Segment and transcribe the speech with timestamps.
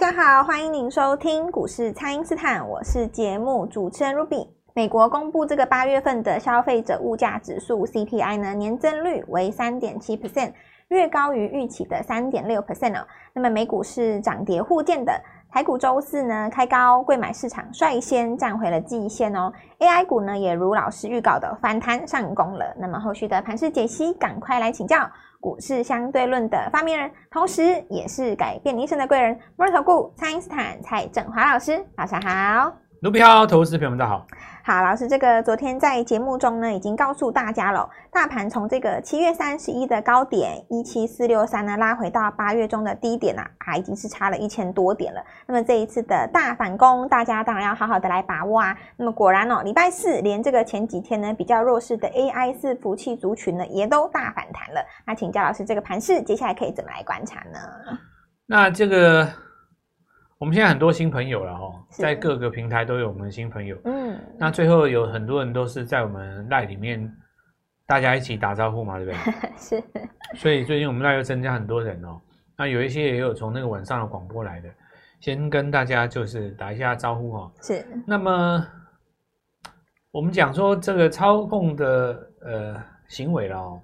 [0.00, 4.46] 大家好，欢迎您收听股市蔡因斯坦，我是节目主持人 Ruby。
[4.72, 10.52] 美国公布这个八月份的消费者物价指数 CPI 呢，年增率为三点七 percent，
[10.86, 13.04] 略高于预期的三点六 percent 哦。
[13.32, 15.12] 那么美股是涨跌互见的。
[15.50, 19.52] 台股周四呢开高，贵买市场率先站回了季线哦。
[19.80, 22.72] AI 股呢也如老师预告的反弹上攻了。
[22.78, 25.10] 那么后续的盘势解析，赶快来请教
[25.40, 32.87] 股市相对论的发明人，同时也是改变你一生的贵人——摩尔投顾蔡因斯坦蔡振华老师，早上好。
[33.00, 34.26] 卢比好，投资朋友们大家好。
[34.64, 45.22] 好，老师，这个昨天在节目中呢，已经告诉大家了，大盘从这个七月三十一的高点一七四六三呢，拉回到八月中的低点啊，啊，已经是差了一千多点了。
[45.46, 48.76] 那么这一次的大反攻，大家当然要好好的来把握啊。
[48.96, 54.84] 那么果然哦，礼拜四连这个前几天呢比较弱势的 AI 伺服器族群呢，也都大反弹了。
[55.06, 57.60] 那请教老师，这个盘势接下来可以怎么来观察呢？
[58.44, 59.28] 那这个。
[60.38, 63.76] 我们现在很多新朋友了哦，在各个平台都有我们的新朋友。
[63.84, 67.12] 嗯，那最后有很多人都是在我们 LINE 里面，
[67.86, 69.18] 大家一起打招呼嘛，对不对？
[69.58, 69.84] 是。
[70.36, 72.20] 所以最近我们 LINE 又增加很多人哦。
[72.56, 74.68] 那有一些也有从那个晚上的广播来的，
[75.20, 77.52] 先跟大家就是打一下招呼哈。
[77.60, 77.84] 是。
[78.06, 78.64] 那么
[80.12, 83.80] 我们讲说这个操控的呃行为了哦，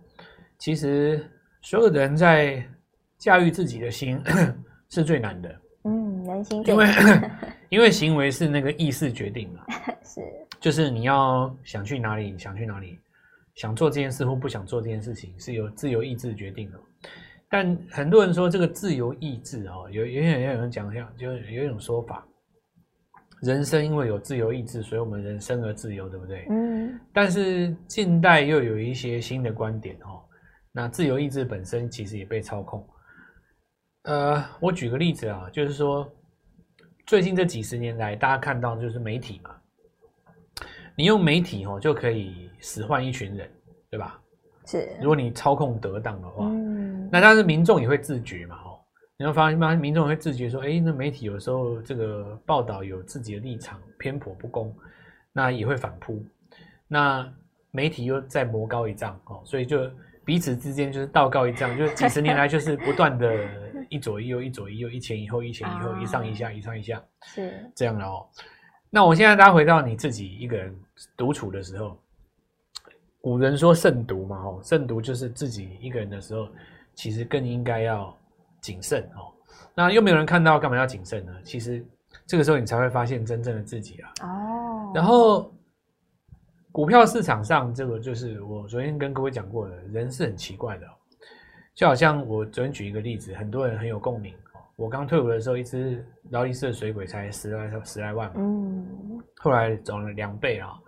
[0.59, 1.29] 其实
[1.63, 2.65] 所有的人在
[3.19, 4.23] 驾驭自己的心
[4.89, 5.53] 是最难的。
[6.65, 6.87] 因为
[7.71, 9.61] 因为行为是那个意识决定的，
[10.05, 10.21] 是
[10.61, 12.99] 就是你要想去哪里，想去哪里，
[13.55, 16.79] 想做这件事或不想做这件事情，是由自由意志决定的。
[17.51, 22.27] 但很多人说这个自由意志哦，有有有有人讲一下，就有一种说法，
[23.43, 26.47] 人生因为有自由意志，所以我们人生而自由，对不对？
[26.51, 26.99] 嗯。
[27.13, 30.23] 但是近代又有一些新的观点哦，
[30.73, 32.85] 那自由意志本身其实也被操控。
[34.05, 36.07] 呃，我举个例子啊，就是说，
[37.07, 39.51] 最近这几十年来，大家看到就是媒体嘛，
[40.95, 43.51] 你用媒体哦就可以使唤一群人，
[43.91, 44.21] 对吧？
[44.67, 44.91] 是。
[45.01, 48.79] 如果你操控得当的话，嗯，那但是民众也会自觉嘛，哦，
[49.17, 49.75] 你会发现吗？
[49.75, 54.77] 民众会自觉说，哎，那媒体有时候这个报道有自己的立场偏颇不公，
[55.33, 56.23] 那也会反扑，
[56.87, 57.27] 那
[57.71, 59.91] 媒体又再魔高一丈哦，所以就
[60.27, 63.35] 彼此之间就是道高一丈，就几十年来就是不断的。
[63.91, 68.27] 一左一右，一左一右，一前一后，一前一后，一上一下，一上一下，是这样的哦。
[68.91, 70.75] 那我现在大家回到你自己一个人
[71.17, 71.99] 独处的时候，
[73.21, 76.49] 古人说慎独嘛，哦，慎独就是自己一个人的时候，
[76.95, 78.17] 其实更应该要
[78.61, 79.33] 谨慎哦。
[79.75, 81.33] 那又没有人看到，干嘛要谨慎呢？
[81.43, 81.85] 其实
[82.27, 84.13] 这个时候你才会发现真正的自己啊。
[84.23, 84.93] 哦。
[84.95, 85.53] 然后
[86.71, 90.87] 股票市场上，这个就是我昨天跟各位讲过的，人是很奇怪的。
[91.75, 94.35] 就好像我昨天举一个例子，很多人很有共鸣。
[94.77, 100.79] 我刚退伍的时候，一只劳力士的水鬼才十来十来万嘛，嗯，后来涨了两倍啊，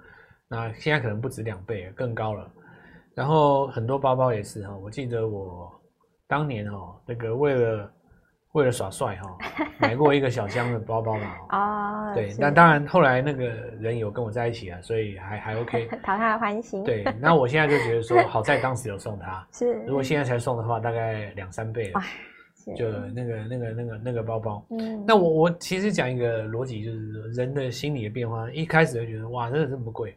[0.49, 2.51] 那现在可能不止两倍，更高了。
[3.15, 5.73] 然后很多包包也是哈，我记得我
[6.27, 7.93] 当年哈，那个为了。
[8.57, 9.37] 为了耍帅哈，
[9.79, 11.37] 买过一个小箱的包包嘛。
[11.53, 13.45] 哦，对，那当然后来那个
[13.79, 16.83] 人有跟我在一起啊，所以还还 OK，讨他的欢心。
[16.83, 19.47] 对，那我现在就觉得说， 好在当时有送他。
[19.53, 22.01] 是，如果现在才送的话，大概两三倍了。
[22.75, 24.67] 就那个那个那个那个包包。
[24.71, 25.05] 嗯。
[25.07, 30.17] 那我我其实讲一个逻辑，就是说人的心理的变化，一开始就觉得哇，真的这么贵，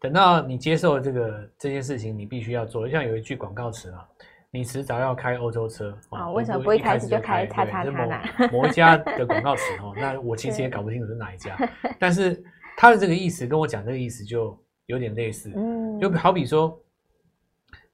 [0.00, 2.88] 等到你接受这个这件事情，你必须要做。
[2.88, 4.06] 像有一句广告词啊。
[4.52, 6.30] 你迟早要开欧洲车啊？
[6.32, 8.20] 为什么不一开始就开他他他呢？
[8.52, 11.56] 某一家的广告词哦，那我其实也搞不清楚是哪一家，
[12.00, 12.42] 但是
[12.76, 16.76] 他的这个意思跟我讲这个意思就有点类似，嗯，就好比说，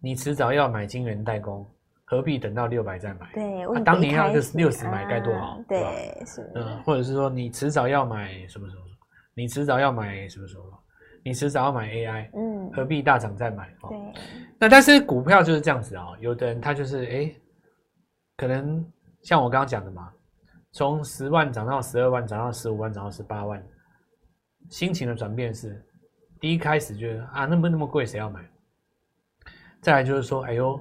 [0.00, 1.71] 你迟早要买晶圆代工，
[2.06, 3.31] 何必等到六百再买？
[3.34, 8.83] 对，啊、当年要六六十买该多好，对，是，嗯，或者是说你迟早要买什么什么？
[9.34, 10.65] 你迟早要买什么时候？
[11.27, 13.69] 你迟早要买 AI，嗯，何必大涨再买？
[13.83, 13.99] 哦，对。
[14.61, 17.34] 那但是股票就是这样子啊，有的人他就是哎，
[18.37, 18.81] 可能
[19.23, 20.09] 像我刚刚讲的嘛，
[20.71, 23.61] 从十万涨到十二万，涨到十五万，涨到十八万，
[24.71, 25.84] 心情的转变是，
[26.39, 28.41] 第一开始觉得啊，那么那么贵，谁要买？
[29.81, 30.81] 再来就是说，哎呦，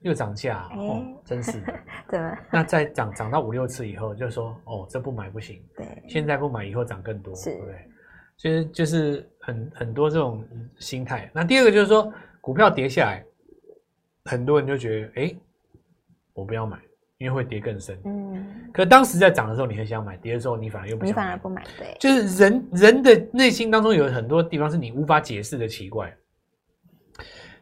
[0.00, 1.72] 又涨价，哦，真是的。
[2.10, 2.20] 对。
[2.50, 5.64] 那再涨涨到五六次以后，就说哦，这不买不行。
[5.76, 6.02] 对。
[6.08, 7.88] 现在不买，以后涨更多，是，对不对？
[8.36, 10.46] 其实就是很很多这种
[10.78, 11.30] 心态。
[11.32, 13.24] 那第二个就是说，股票跌下来，
[14.24, 15.34] 很多人就觉得，哎，
[16.34, 16.78] 我不要买，
[17.18, 17.98] 因为会跌更深。
[18.04, 18.70] 嗯。
[18.72, 21.22] 可当时在涨的时候，你很想买；跌的时候，你反而又不想买。
[21.22, 21.96] 你反而不买，对。
[21.98, 26.14] 就是人人的内心当中有很多地方是你无法解释的奇怪。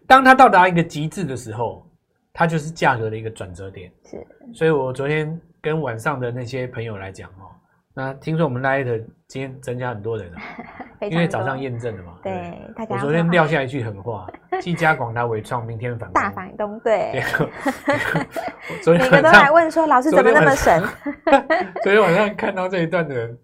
[0.07, 1.89] 当它到达一个极致的时候，
[2.33, 3.93] 它就是价格的一个转折点。
[4.05, 4.27] 是。
[4.53, 7.55] 所以我昨天跟晚上的那些朋友来讲哦，
[7.97, 10.39] 那听说我们 Light 今天增加很多人 了，
[11.09, 12.19] 因为早上验证了嘛。
[12.25, 12.97] 对，大家。
[12.97, 14.27] 我昨天撂下一句狠话：
[14.61, 16.79] 技嘉、广达、纬创，明天反大反攻。
[16.81, 17.23] 对。
[18.83, 20.83] 昨天每个都来问说：“老师怎么那么神？
[21.85, 23.39] ”昨天晚上看到这一段的人，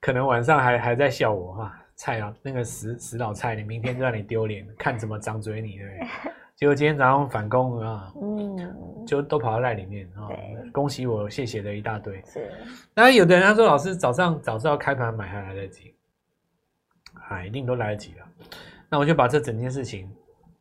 [0.00, 1.72] 可能晚上还还在笑我哈。
[1.96, 6.32] 菜啊，那个死死老菜，你明天就让你丢脸，看怎么掌嘴你，对不对？
[6.56, 10.28] 结果今天早上反攻啊，嗯，就都跑到赖里面啊，
[10.72, 12.22] 恭喜我，谢谢的一大堆。
[12.24, 12.50] 是，
[12.94, 15.94] 那有的人他说，老师早上早知道开盘买还来得及，
[17.28, 18.26] 啊，一定都来得及了。
[18.88, 20.10] 那我就把这整件事情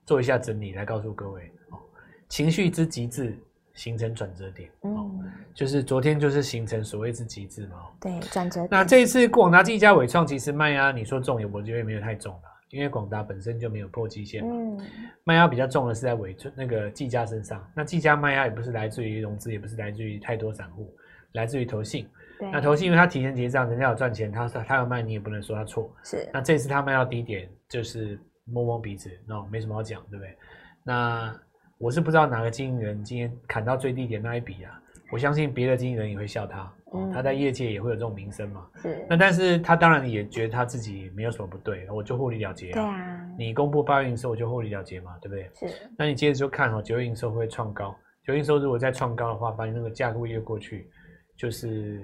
[0.06, 1.80] 做一下整理，来告诉各位哦，
[2.28, 3.38] 情绪之极致。
[3.76, 5.22] 形成转折点，嗯，
[5.54, 8.70] 就是昨天就是形成所谓之极致嘛，对，转折点。
[8.72, 14.80] 那这一次广达、技嘉、伟创其实卖压，你说重也，我觉得也没有太重了，因为广达本身就没有破基线嘛，嗯，
[15.24, 17.66] 卖压比较重的是在纬创那个技嘉身上。
[17.76, 20.94] 那技嘉卖压也不是来自于融资，也不是来自于太多散户，
[21.34, 22.08] 来自于投信。
[22.52, 25.94] 那投信因为他提前结账，人家有赚钱，他他要卖，你也不能说他错。
[26.04, 30.36] 是，那这次他卖到低点，就是摸摸鼻子，那没什么好讲，对不对？
[30.84, 31.36] 那。
[31.78, 38.68] 我是不知道哪个经纪人今天砍到最低点那一笔啊，我相信别的经纪人也会笑他，嗯，他在业界也会有这种名声嘛。
[38.76, 39.06] 是。
[39.10, 42.74] 那但是他当然也觉得他自己没有什么不对，我就获利了结啊。
[42.74, 43.30] 对啊。
[43.38, 45.50] 你公布八月营收，我就获利了结嘛，对不对？
[45.54, 45.76] 是。
[45.98, 47.96] 那你接着就看哦，九月营收会创高，
[48.26, 50.90] 九月营收如果再创高的话，把你那个价格越过去，
[51.38, 52.02] 就是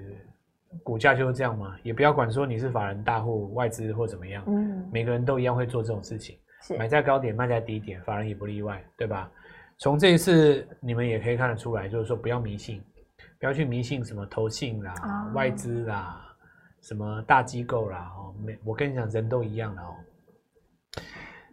[0.82, 1.76] 股价就是这样嘛。
[1.82, 6.76] 也不要管说你是法人大户、外资或怎么样，嗯，每个人都一样会做这种事情，是。
[6.76, 9.30] 买在高点，卖在低点，法人也不例外，对吧？
[9.78, 12.80] 从这一次，你们也可以看得出来，就是说不要迷信，
[13.42, 16.32] 不要去迷信什么投信啦、哦、外资啦、
[16.80, 18.08] 什么大机构啦。
[18.16, 19.96] 哦，没，我跟你讲，人都一样的哦。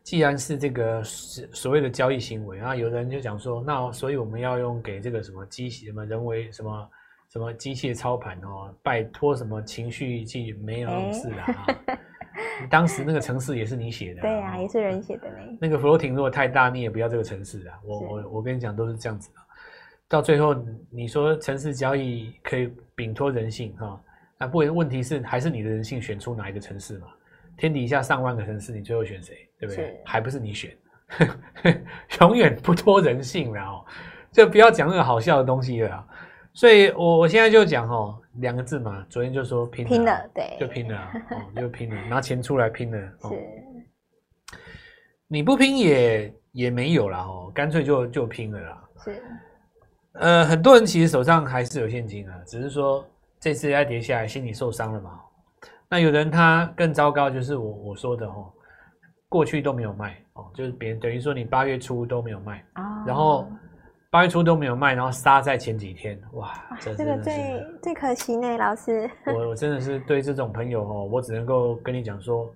[0.04, 6.90] 既然是这个所谓的交易行为啊，有人就讲说，那所以我们要用给这个什么机器、什么人为、什么
[7.34, 11.66] 什么机械操盘哦，拜托什么情绪去没有事啊。
[12.70, 15.38] 当时那个城市也是你写的，对啊，也是人写的呢。
[15.60, 17.80] 那个弗洛廷如果太大，你也不要这个城市啊。
[17.84, 19.40] 我我我跟你讲，都是这样子的。
[20.10, 20.56] 到最后，
[20.90, 22.68] 你说城市交易可以
[22.98, 24.02] 摒脱人性哈？
[24.40, 27.08] 那不，问题是还是你的人性选出哪一个城市嘛？
[27.56, 29.48] 天底下上万个城市，你最后选谁？
[29.60, 30.02] 对不对？
[30.04, 30.76] 还不是你选，
[32.22, 33.86] 永远不脱人性了哦。
[34.32, 36.08] 就不要讲那个好笑的东西了。
[36.54, 44.58] 所以我我现在就讲哦，两个字嘛，昨天就说拼了，拼了，对，就拼了，哦，就拼了，拿钱出来拼了，哦、是，
[45.28, 49.22] 你不拼也也没有了哦，干脆就就拼了啦，是，
[50.14, 53.06] 呃，很多人其实手上还是有现金啊，只是说
[53.40, 55.20] 这次要跌下来，心里受伤了嘛。
[55.90, 58.52] 那有人他更糟糕，就是我我说的哦，
[59.28, 63.48] 过去都没有卖哦，就是别人等于说你八月初都没有卖啊，然后。
[64.12, 66.52] 八月初都没有卖，然后杀在前几天，哇！
[66.80, 69.08] 这，这个最最可惜呢，老师。
[69.28, 72.52] 我我真的是对这种朋友哦，我只能够跟你讲说，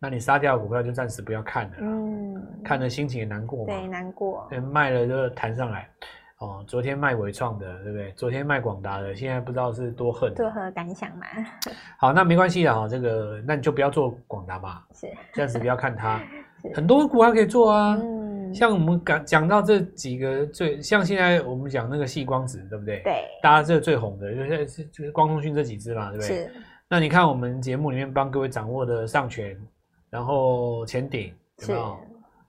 [0.00, 2.34] 那你杀掉股票就暂时不要看了，嗯，
[2.64, 4.50] 看了心情也难过嘛，对，难过。
[4.72, 5.88] 卖了就弹上来，
[6.38, 8.12] 哦，昨天卖伟创的，对不对？
[8.12, 11.26] 昨天卖广达的，现在不知道是多恨，作何感想嘛？
[11.98, 16.20] 好，那没关系的哈，这个那你就不要做广达吧，是，暂时不要看它，
[16.74, 17.96] 很多股还可以做啊。
[18.00, 23.02] 嗯像我们讲讲到这几个最像现在我们讲那个细光子，对不对？
[23.04, 26.36] 对，大家这个最红的就是就是光通讯这几只嘛，对不对？
[26.44, 26.52] 是。
[26.88, 29.54] 那你看我们节目里面帮各位掌握的上诠，
[30.08, 31.98] 然后前顶，有没有？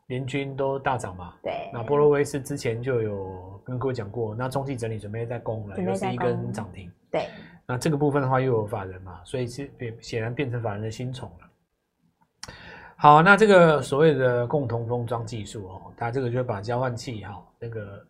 [0.10, 1.34] 联军都大涨嘛。
[1.42, 1.72] 对。
[1.74, 6.92] 那波罗威斯之前就有跟各位讲过，那中期整理准备在攻了，又是一根涨停。
[7.10, 7.28] 对。
[7.66, 12.54] 那这个部分的话又有法人嘛，所以是显然变成法人的新宠了。
[12.98, 18.06] 好，那这个所谓的共同封装技术哦，它这个就把交换器哈，那个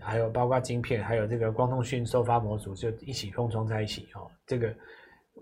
[0.00, 4.72] 还有包括晶片，还有这个光通讯收发模组就一起封装在一起哦，这个。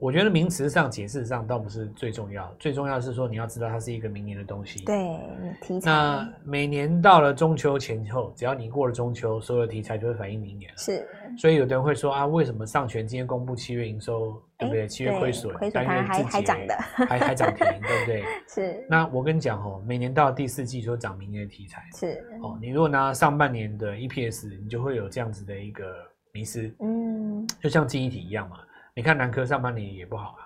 [0.01, 4.83] 我觉得名词上、解释上倒不是最重要，最重要的是说你要知道它是一个明年的东西。
[4.87, 5.21] 对，
[5.61, 5.91] 题材。
[5.91, 10.77] 那每年到了中秋前后，只要你过了中秋，所有的题材就会反映明年了。
[10.79, 11.07] 是。
[11.37, 14.89] 所以有的人会说啊，为什么上全今天公布七月营收，对不对？
[14.89, 18.25] 七月亏损，但月还还涨的，还还涨停，对不对？
[18.49, 18.87] 是。
[18.89, 21.83] 那我跟你讲哦，每年到了第四季就涨明年的题材。
[21.95, 22.25] 是。
[22.43, 25.85] 哦，你如果拿上半年的 EPS，你就会有这样子的一个
[26.33, 26.75] 迷失。
[26.81, 27.47] 嗯。
[27.61, 28.57] 就像记忆体一样嘛。
[29.01, 30.45] 你看南科上半年也不好啊，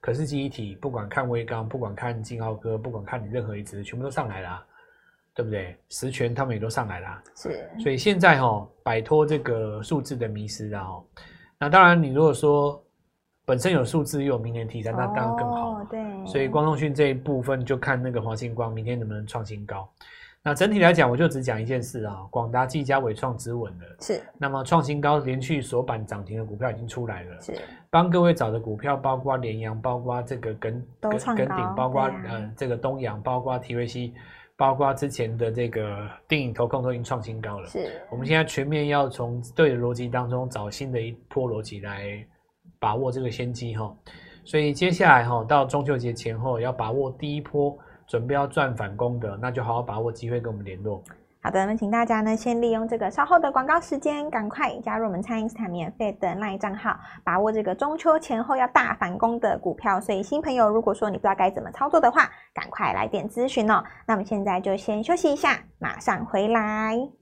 [0.00, 4.66] 可是记忆体不管看威刚，不管看金浩哥，不管看你任何一只，全部都上来了啊，
[5.34, 5.76] 对不对？
[5.90, 7.70] 实权他们也都上来了，是。
[7.78, 10.88] 所以现在哈，摆脱这个数字的迷思啊，
[11.58, 12.82] 那当然你如果说
[13.44, 15.84] 本身有数字又有明年题材，那当然更好。
[15.90, 16.00] 对。
[16.26, 19.86] 所以光通讯这一部分就看那个华星光明天能不能创新高。
[20.44, 23.86] 那整体来讲，我就只讲一件事啊，广达、技嘉、纬创止稳了。
[24.00, 24.20] 是。
[24.36, 27.40] 那么创新高连续锁板涨停的股票已经出来了。
[27.40, 27.54] 是。
[27.90, 34.12] 帮各位找的股票包括联阳，包括这个跟跟跟鼎，包括、啊、呃这个东阳，包括 TVC，
[34.56, 37.68] 包括之前的这个电影投控都已经创新高了。
[37.68, 38.02] 是。
[38.10, 42.26] 我们现在全面要从对的逻辑当中找新的一波逻辑来
[42.80, 43.94] 把握这个先机哈。
[44.44, 47.78] 所以接下来哈到中秋节前后要把握第一波。
[48.12, 51.02] 准备要赚反攻的，那就好好把握机会，跟我们联络。
[51.40, 59.98] 好的，那请大家呢先利用这个稍后的广告时间，赶快加入我们蔡因斯坦免费的 LINE 账号，把握这个中秋前后要大反攻的股票。
[59.98, 63.82] 所以新朋友，如果说你不知道该怎么操作的话，赶快来电咨询哦。
[64.06, 67.21] 那我们现在就先休息一下，马上回来。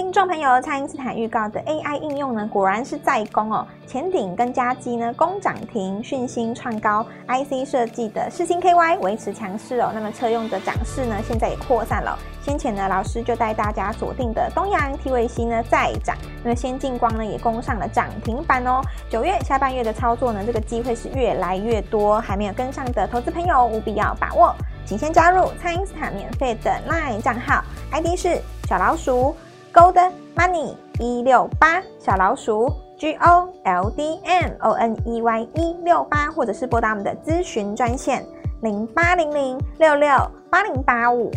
[0.00, 3.66] 听众朋友，蔡因斯坦预告的 AI 应用呢，果然是在攻哦。
[3.86, 9.90] 前顶跟加基呢，攻涨停，讯芯创高，IC 设计的世星 KY 维持强势哦。
[9.94, 12.18] 那么车用的涨势呢，现在也扩散了。
[12.40, 18.80] 先前呢，老师就带大家锁定的东阳 TVC 呢再涨，那么先进光呢也攻上了涨停板哦。
[19.10, 29.36] 九月下半月的操作呢，这个机会是越来越多，还没有跟上的投资朋友务必要把握，请先加入蔡因斯坦免费的 LINE 账号，ID 是小老鼠。
[29.72, 29.94] Gold
[30.34, 38.26] Money 一六八小老鼠 G O L D M O N E Y 一六八，或者是拨打我们的咨询专线
[38.62, 40.10] 零八零零六六
[40.50, 41.30] 八零八五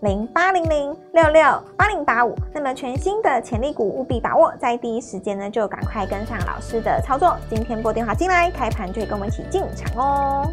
[0.00, 1.42] 零八零零六六
[1.76, 2.34] 八零八五。
[2.52, 7.36] 那么全新的潜力股务必把握，在第一时间呢就赶快跟上老师的操作。
[7.48, 10.50] 今天拨电话进来，开盘就会跟我们一起进场哦。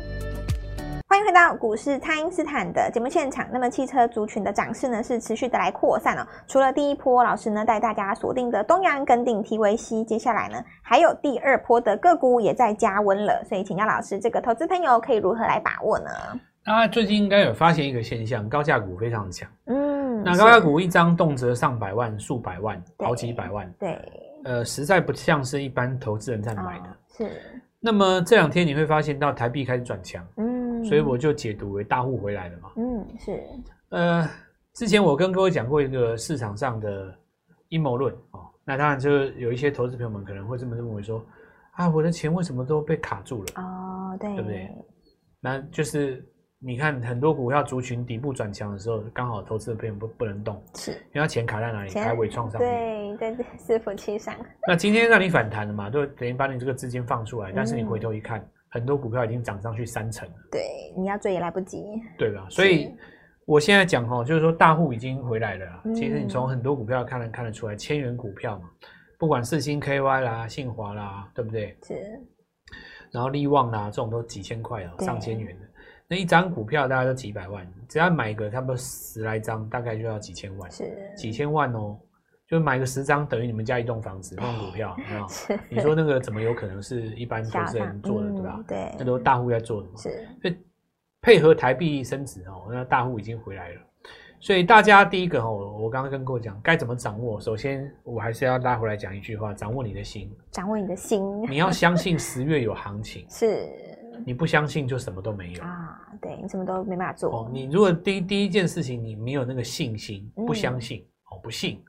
[1.13, 3.47] 欢迎回到股市，蔡因斯坦的节目现场。
[3.53, 6.25] 那么汽车族群的涨势呢，是持续的来扩散哦。
[6.47, 13.43] 除了第一波老师呢带大家锁定的东阳、跟定、TVC，接下来呢还有第二波的个股也在加温了。
[13.47, 16.09] 所以请教老师，这个投资朋友可以如何来把握呢？
[16.65, 19.47] 那最近应该有发现一个现象，高价股非常强。
[19.67, 23.71] 嗯，那高价股一张动辄上百万、数百万、好几百万。
[23.79, 23.99] 对，
[24.45, 26.85] 呃，实在不像是一般投资人在买的。
[26.85, 27.31] 哦、是。
[27.85, 30.25] 那么这两天你会发现到台币开始转强。
[30.37, 30.62] 嗯。
[30.83, 32.71] 所以我就解读为大户回来了嘛。
[32.75, 33.41] 嗯，是。
[33.89, 34.27] 呃，
[34.73, 37.13] 之前我跟各位讲过一个市场上的
[37.69, 41.23] 阴谋论哦，那当然就有一些投资朋友们可能会这么认为说，
[41.73, 43.61] 啊，我的钱为什么都被卡住了？
[43.61, 44.69] 哦，对，对不对？
[45.39, 46.25] 那就是
[46.59, 51.93] 你看很多股票族群底部转强的时候，刚好投资的朋友不不能动，是，因为他钱卡在哪里？
[51.93, 53.17] 卡在尾创上面。
[53.17, 54.33] 对，在伺服器上。
[54.67, 58.39] 那今天让你反弹了嘛，就等于把你这个资金放出来，但是你回头一看。
[58.39, 62.47] 嗯很多股票已经涨上去三成了，对，你要追也来不及，对吧？
[62.49, 62.91] 所以
[63.45, 65.81] 我现在讲哦，就是说大户已经回来了。
[65.85, 68.67] 嗯、其实你从很多股票看能看得出来，千元股票嘛，
[69.19, 71.77] 不管四星 KY 啦、信华啦，对不对？
[71.83, 71.93] 是。
[73.11, 75.67] 然后利旺啦，这种都几千块啊，上千元的，
[76.07, 81.95] 那一张股票大概都几百万，只要买个差不多十来张，大概就要几千万，是几千万哦。
[82.53, 85.27] 就买个十张，等于你们家一栋房子，那种股票，有没有？
[85.69, 88.63] 你说那个怎么有可能是一般投资人做的，对吧？
[88.67, 89.95] 对，那都大户在做的嘛。
[89.97, 90.55] 是，所以
[91.19, 93.81] 配合台币升值哦，那大户已经回来了。
[94.39, 97.39] 所以大家第一个哦，我刚刚跟各位讲该怎么掌握。
[97.41, 101.23] 首先，我还是要拉回来讲一句话：掌握你的心，掌握你的心。
[101.49, 103.67] 你要相信十月有行情，是。
[104.27, 105.99] 你不相信就什么都没有啊。
[106.21, 107.31] 对，你什么都没办法做。
[107.31, 111.83] 哦，你如果第一第一件事情你没有那个信心，不相信、嗯、哦，不信，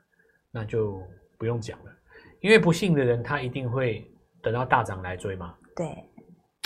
[0.55, 1.03] 那就。
[1.37, 1.93] 不用讲了，
[2.41, 4.09] 因为不信的人他一定会
[4.41, 5.53] 等到大涨来追嘛。
[5.75, 5.87] 对，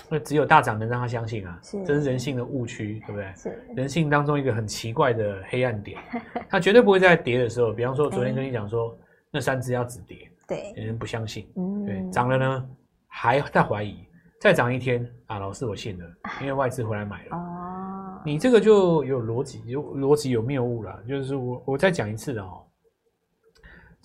[0.09, 3.33] 那只有大涨能让他相信啊，是，这是人性的误区，对不对？
[3.35, 5.99] 是人性当中一个很奇怪的黑暗点，
[6.50, 8.97] 他绝对不会在跌的时候，比方说昨天跟你讲说
[9.33, 12.71] 那三只要止跌，对，人不相信，嗯，对，涨了呢
[13.09, 14.07] 还在怀疑，
[14.38, 16.04] 再涨一天啊，老师我信了，
[16.40, 17.37] 因为外资回来买了。
[17.37, 22.62] 哦，你这个就有逻辑，有逻辑有谬误了，就是我我再讲一次的哦。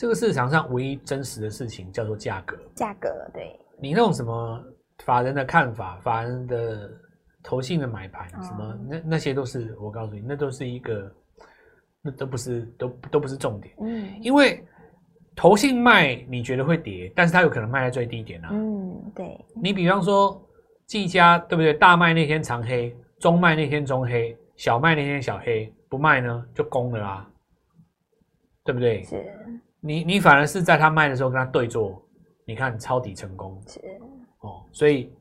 [0.03, 3.57] 这个市场上唯一真实的事情叫做价格，价格对。
[3.79, 4.62] 你那种什么
[5.05, 6.91] 法人的看法、法人的
[7.41, 11.10] 投信的买盘，什么那那些都是我告诉你，那都是一个，
[12.01, 13.74] 那都不是都都不是重点。
[13.79, 14.62] 嗯，因为
[15.38, 18.50] 投信卖你觉得会跌，但是它有可能卖在最低点啊。
[18.51, 19.39] 嗯，对。
[19.55, 20.38] 你比方说
[20.86, 21.74] 技嘉对不对？
[21.74, 27.31] 大卖那天长黑，中卖那天中黑，小卖那天小黑，不卖呢就攻了啊，
[28.65, 29.01] 对不对？
[29.03, 29.24] 是。
[29.83, 32.01] 你你反而是在他卖的时候跟他对坐，
[32.45, 33.81] 你看抄底成功是
[34.39, 35.13] 哦，所以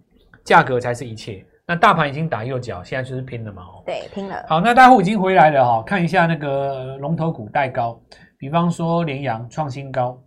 [0.45, 1.45] 价格才是一切。
[1.67, 3.83] 那大盘已经打右脚，现在就是拼了嘛哦。
[3.85, 4.45] 对，拼了。
[4.49, 8.01] 好，那大户已经回来了哈，看一下那个龙头股带高，
[8.39, 10.21] 比方说联阳创新高，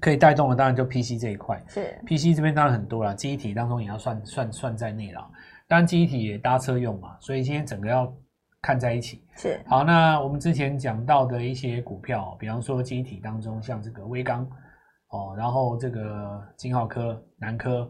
[0.00, 5.20] 可以带动的当然就 PC 这一块是 PC 这边当然很多了，记忆体当中也要算算算在内了，
[5.66, 8.12] 当然记忆体也搭车用嘛，所以今天整个要
[8.66, 9.22] 看在一起。
[9.36, 9.60] 是。
[9.64, 14.42] 好，那我们之前讲到的一些股票，比方说记忆体当中，像这个威刚
[15.10, 17.88] 哦，然后这个金浩科、南科，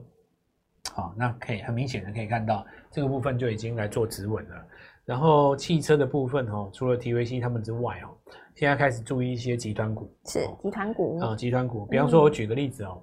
[0.92, 4.66] 好，那可以很明显的可以看到这个部分就已经来做止稳了。
[5.06, 8.12] 然后汽车的部分哦，除了 TVC 他们之外哦，
[8.54, 11.86] 现在开始注意一些集团股，是集团股啊，集团股。
[11.86, 13.02] 比方说，我举个例子哦，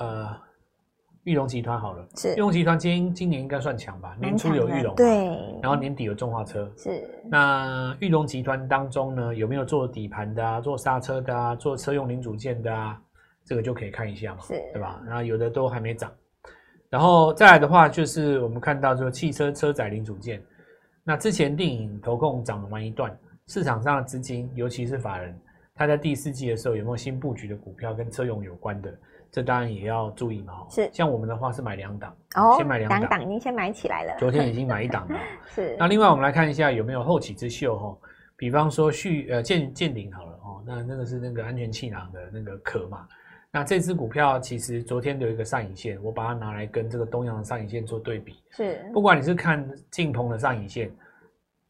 [0.00, 0.40] 嗯、呃，
[1.24, 4.14] 裕隆集团好了，是裕隆集团今今年应该算强吧？
[4.20, 5.28] 年初有裕隆，对，
[5.62, 7.02] 然后年底有中华车，是。
[7.30, 10.60] 那裕隆集团当中呢，有没有做底盘的啊？
[10.60, 11.56] 做刹车的啊？
[11.56, 13.00] 做车用零组件的啊？
[13.46, 15.02] 这个就可以看一下嘛，是，对吧？
[15.06, 16.12] 然后有的都还没涨，
[16.90, 20.42] 然后再来的话，就是我们看到这个汽车车载零组件。
[21.02, 23.14] 那之前电影投控涨完一段，
[23.46, 25.38] 市场上的资金，尤其是法人，
[25.74, 28.90] 他在第四季的时候有没有新布局的股票跟车用有关的？
[29.34, 30.64] 这当然也要注意嘛。
[30.70, 34.14] 是，像我们的话是买两档，哦，先买两档，两档已经先买起来了。
[34.16, 35.18] 昨天已经买一档了。
[35.52, 35.74] 是。
[35.76, 37.98] 那另外我们来看一下有没有后起之秀哈，
[38.36, 43.08] 比方说续呃见见顶好了哦，那那个是那个安全气囊的那个壳嘛。
[43.50, 48.40] 那这支股票其实昨天有一个上影线，我把它拿来跟这个东阳的上影线做对比。
[48.50, 50.92] 是，不管你是看晋鹏的上影线、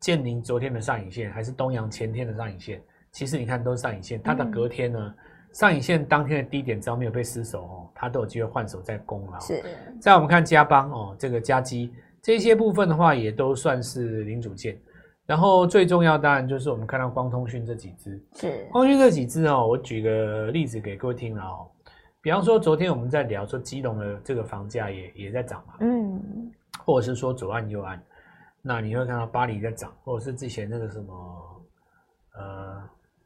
[0.01, 4.21] 建宁昨天的上影线，还是东阳前天的上影线，其实你看都是上影线。
[4.23, 9.41] 它的隔天呢，嗯、上影线当天的低点只要没有被失守哦，它都有机会换手再攻了。
[9.41, 9.63] 是。
[9.99, 14.77] 再我们看加邦哦，这个加基这些部分的话，也都算是零组件。
[15.25, 21.67] 然后最重要当然就是我们看到光通讯这几只，是光通讯这几只哦，我举个例子给各位听了哦。
[22.21, 26.51] 比方说，昨天我们在聊说基隆的这个房价也也在涨嘛，嗯，
[26.85, 28.03] 或者是说左岸右岸，
[28.61, 31.63] 那你会看到巴黎在涨，或者是之前那个什么，
[32.35, 32.83] 呃，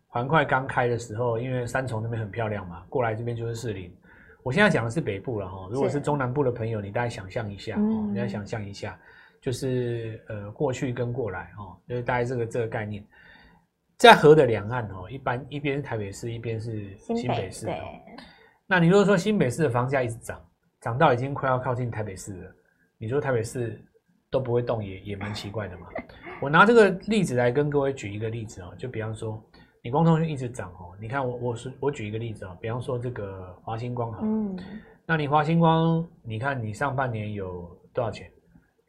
[0.08, 3.94] 环快刚开的时候，因为三重那边很漂亮嘛，过来这边就是士林。
[4.42, 8.98] 我现在讲的是北部了哈，如果是中南部的朋友，你大概想象一下哦，你大概想象一下，
[9.40, 13.04] 就是呃过去跟过来哦，就是大概这个这个概念，
[13.98, 17.68] 在河的两岸哦，一般一边是台北市，一边是新北市。
[18.66, 20.40] 那你如果说新北市的房价一直涨，
[20.80, 22.54] 涨到已经快要靠近台北市了，
[22.96, 23.78] 你说台北市
[24.30, 25.88] 都不会动也，也也蛮奇怪的嘛。
[26.40, 29.42] 我拿这个例子来跟各位举一个例子哦，就比方说，
[29.88, 34.54] 你光通讯一直涨哦，你看我我是我举一个例子哦，比方说这个华星光哈，嗯，
[35.06, 38.30] 那你华星光，你看你上半年有多少钱？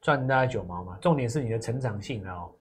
[0.02, 2.52] 赚大概九毛嘛，重点是你的成长性哦。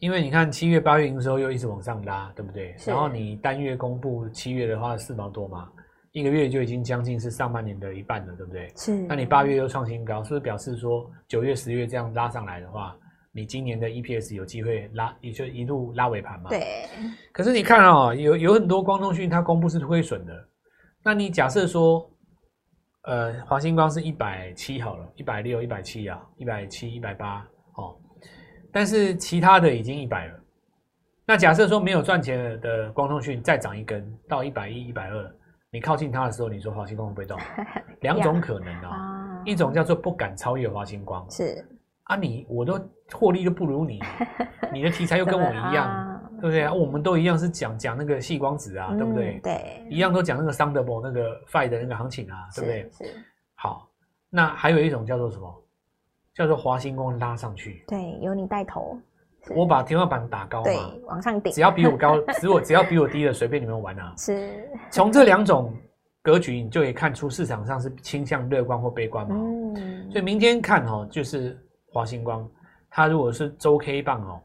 [0.00, 2.74] 因为你看七月八月营收又一直往上拉，对不对？
[2.84, 5.70] 然后你单月公布七月的话四毛多嘛，
[6.10, 8.68] 一个月就已经将近是上半年的一半了，对不对？
[8.74, 9.00] 是。
[9.02, 12.96] 那你八月又创新高，是不是表示说九月十月这样拉上来的话，
[13.32, 16.50] 你今年的 EPS 有机会拉，也就一路拉尾盘嘛？
[16.50, 16.86] 对。
[17.32, 20.32] 可是你看哦，有有很多光通讯它公布是亏损的，
[21.04, 22.10] 那你假设说，
[23.02, 27.96] 呃，华星光是一百七好了，一百六、一百七啊，一百七、一百八，哦。
[28.72, 30.40] 但是其他的已经一百了，
[31.24, 35.34] 那假设说没有赚钱的光通讯再涨一根到一百一、一百二，
[35.70, 37.38] 你靠近它的时候，你说华星光会不会动？
[38.02, 41.64] 两种可能啊，一种叫做不敢超越华星光，是
[42.10, 42.80] 啊，你我都
[43.12, 44.00] 获利都不如你，
[44.72, 46.72] 你的题材又跟我一样， 对不对啊？
[46.74, 49.38] 我们都一样是讲讲那个细光子啊，对不对？
[49.44, 52.90] 对，一样都讲那个 Thunderbolt 那个 Five 的那个行情啊，对不对？
[53.08, 53.14] 是
[53.54, 53.88] 好，
[54.28, 55.64] 那还有一种叫做什么？
[56.34, 58.98] 叫做华星光拉上去，对，由你带头，
[59.54, 64.12] 我把天花板打高嘛，对，往上顶，只要比我高， 只我只要比我低的，随便你们玩啊。
[64.16, 65.72] 是， 从这两种
[66.22, 69.36] 格局，你就可以看出市场上是倾向乐观或悲观嘛。
[69.36, 71.58] 嗯，所以明天看哦，就是
[71.92, 72.48] 华星光，
[72.88, 74.40] 它如果是周 K 棒哦，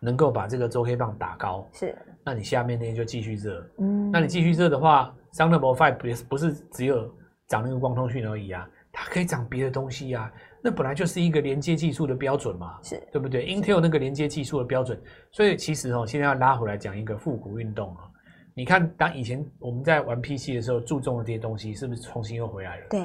[0.00, 7.12] 能够把这个周 K 棒打高，是，那你下面那些就继续热，嗯，那你继续热的话，Thunderbolt 5不是不是只有
[7.48, 10.32] 涨那个光通讯而已啊，它可以涨别的东西啊。
[10.64, 15.00] 那本来就是一个连接技术的标准嘛，是对不对？Intel 那个连接技术的标准，
[15.32, 18.08] 所以其实哦，现在要拉回来讲一个复古运动啊。
[18.54, 22.86] 你看，当以前我们在玩 PC 的时候注重的这些东西，是不是重新又回来了？
[22.90, 23.00] 对，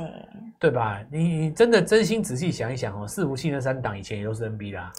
[0.59, 1.01] 对吧？
[1.09, 4.91] 你你真的真心仔细想一想哦，伺服器那三档以前也都是 NB 啦。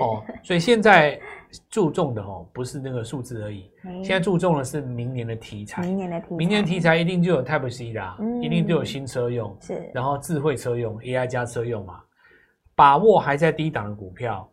[0.00, 1.20] 哦， 所以现在
[1.68, 3.70] 注重的哦，不是那个数字而已，
[4.02, 5.82] 现在注重的是明年的题材。
[5.82, 12.00] 明年的题材，明年题材一定就有 Type C 啦，一定都有新车用，是，然后智慧车用，AI 加车用嘛。
[12.74, 14.48] 把握还在低档的股票，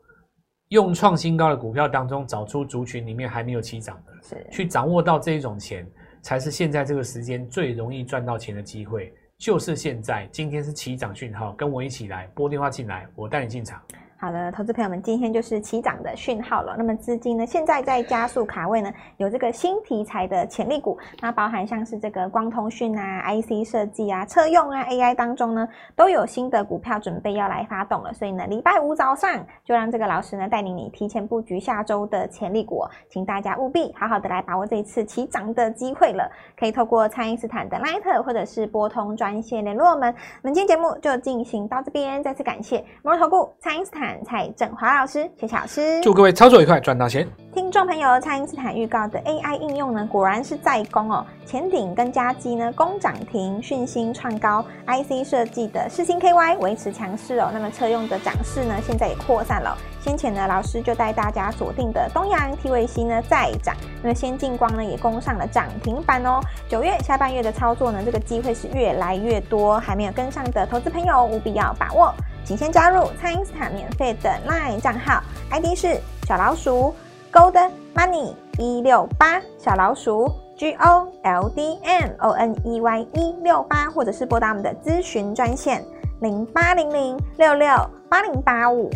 [0.69, 5.88] 用创新高的股票当中找出族群里面还没有起涨的，去掌握到这一种钱，
[6.21, 9.12] 才是现在这个时间最容易赚到钱的机会。
[9.39, 13.82] 就是现在，今天是起涨讯号，跟我一起来拨电话进来，我带你进场。
[14.21, 16.75] 好的，投资朋友们，今天就是起涨的讯号了。
[16.77, 28.13] 那么资金呢，现在在加速卡位呢，有这个新题材的潜力股，那包含像是这个光通讯啊、IC 设计啊、车用啊、AI 当中呢，都有新的股票准备要来发动了。
[28.13, 36.29] 所以呢，礼拜五早上就让这个老师呢带领你提前布局下周的潜力股，请大家务必好好的来把握这一次起涨的机会了。
[36.58, 40.13] 可以透过蔡因斯坦的 Line 或者是拨通专线联络我们。
[40.41, 44.09] 那么今天节目就进行到这边，再次感谢摩尔投顾蔡因斯坦。
[44.26, 47.28] 蔡振华老师，谢谢老师，祝各位操作愉快，赚到钱。
[47.52, 51.26] 听众朋友，蔡因斯坦预告的 AI 应用呢，果然是在攻哦。
[51.45, 57.50] 前顶跟加基呢，攻涨停，讯芯创高，IC 设计的世星 KY 维持强势哦。
[57.52, 59.76] 那么车用的涨势呢，现在也扩散了。
[60.00, 66.39] 先前呢，老师就带大家锁定的东阳 TVC 呢再涨，那么先进光呢也攻上了涨停板哦。
[66.69, 72.13] 九月下半月的操作呢，这个机会是越来越多，还没有跟上的投资朋友务必要把握。
[72.45, 75.21] 请先加入蔡因斯坦免费的 LINE 账号
[75.52, 76.93] ，ID 是小老鼠
[77.32, 85.86] Gold Money 一六八，小老鼠 G O L D M O N E Y 一六八，或者是拨打我们的咨询专线
[86.21, 87.67] 零八零零六六
[88.10, 88.89] 八零八五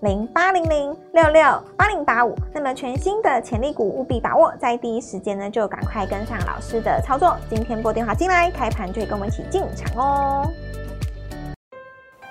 [0.00, 1.42] 零八零零六六
[1.76, 2.36] 八零八五。
[2.52, 7.36] 那么全新的潜力股务必把握，在第一时间呢就赶快跟上老师的操作。
[7.48, 10.50] 今天拨电话进来，开盘就可以跟我们一起进场哦。